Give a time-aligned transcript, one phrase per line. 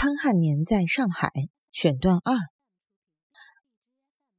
[0.00, 1.32] 潘汉年在上海
[1.72, 2.36] 选段二。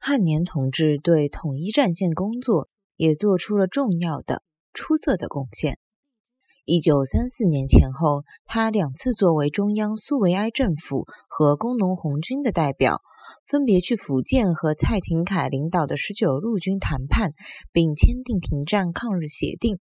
[0.00, 5.78] 汉年同志对统一战线工作也做出了重要的、出色的贡献。
[6.64, 13.00] 一九三四年前后，他两次作为中央苏维埃政府和工农红军的代表，
[13.46, 17.32] 分别去福建和蔡廷锴领导的十九路军谈判，
[17.70, 19.78] 并签订停战抗日协定。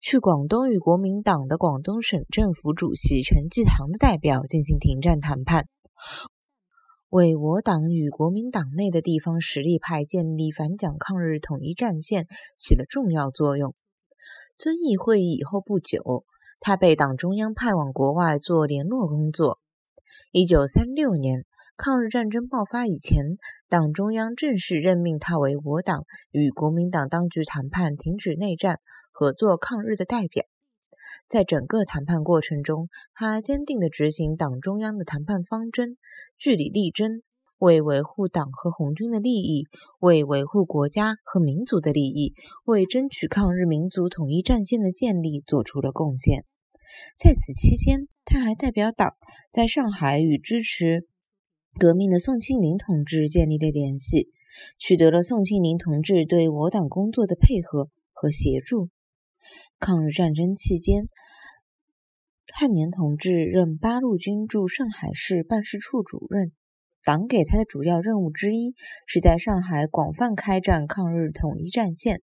[0.00, 5.66] 去广东与国民党的广东省政府主席陈济棠的代表进行停战谈判，
[7.10, 13.74] 为我党与国民党内的地方实力派建立反蒋抗日统一战线起了重要作用。
[14.56, 16.24] 遵义会议以后不久，
[16.60, 19.58] 他被党中央派往国外做联络工作。
[20.32, 21.44] 一九三六年，
[21.76, 23.38] 抗日战争爆发以前，
[23.68, 28.80] 党中央正式任命他为我党与国民党当局谈判停止内战。
[29.20, 30.46] 合作抗日的代表，
[31.28, 35.98] 在整个谈判过程中，他坚定地执行党中央的谈判方针，
[36.38, 37.20] 据理力争，
[37.58, 39.66] 为维护党和红军的利益，
[39.98, 42.32] 为维护国家和民族的利益，
[42.64, 46.46] 为争取抗日民族统一战线的建立做出了贡献。
[47.18, 49.16] 在此期间，他还代表党
[49.52, 51.06] 在上海与支持
[51.78, 54.30] 革命的宋庆龄同志建立了联系，
[54.78, 58.88] 取得了宋庆龄同志对我党工作的配合和协助。
[59.80, 61.08] 抗日战争期间，
[62.52, 66.52] 汉年同志任八路军驻上海市办事处主任。
[67.02, 68.74] 党给他的主要任务之一
[69.06, 72.20] 是在上海广泛开展抗日统一战线。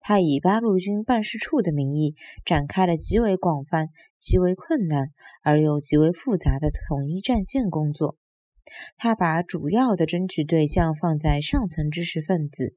[0.00, 3.86] 他以八路军办事处的名义，展开了极为广泛、
[4.18, 5.10] 极为困难
[5.44, 8.16] 而又极为复杂的统一战线工作。
[8.96, 12.74] 他把主要的争取对象放在上层知识分子、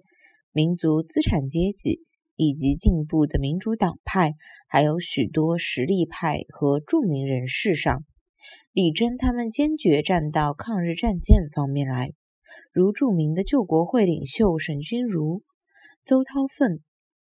[0.52, 2.06] 民族资产阶级。
[2.36, 4.34] 以及进步的民主党派，
[4.68, 8.04] 还有许多实力派和著名人士上，
[8.72, 12.12] 力争他们坚决站到抗日战线方面来，
[12.72, 15.44] 如著名的救国会领袖沈钧儒、
[16.04, 16.80] 邹韬奋、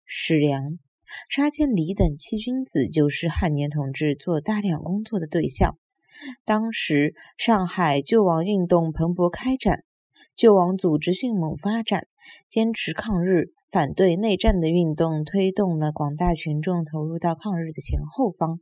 [0.05, 0.79] 史良、
[1.29, 5.77] 沙千里等七君子，就是汉年同志做大量工作的对象。
[6.45, 9.83] 当时上海救亡运动蓬勃开展，
[10.35, 12.07] 救亡组织迅猛发展，
[12.49, 13.51] 坚持抗日。
[13.75, 18.61] 反对内战的运动推动了广大群众投入到抗日的前后方，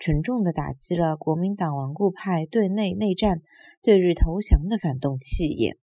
[0.00, 3.40] 沉重地打击了国民党顽固派对内内战、
[3.84, 5.76] 对日投降的反动气焰。